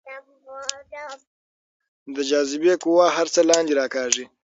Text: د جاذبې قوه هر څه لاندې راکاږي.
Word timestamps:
د 2.15 2.17
جاذبې 2.29 2.73
قوه 2.83 3.05
هر 3.17 3.27
څه 3.33 3.41
لاندې 3.49 3.73
راکاږي. 3.79 4.25